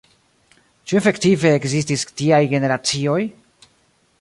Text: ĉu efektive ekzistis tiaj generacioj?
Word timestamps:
ĉu 0.91 0.97
efektive 0.99 1.51
ekzistis 1.57 2.07
tiaj 2.23 2.41
generacioj? 2.55 3.19